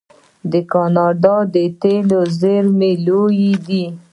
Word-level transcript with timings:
د 0.51 0.53
کاناډا 0.71 1.37
د 1.53 1.55
تیلو 1.81 2.19
زیرمې 2.39 2.91
لویې 3.05 3.53
دي. 3.67 3.85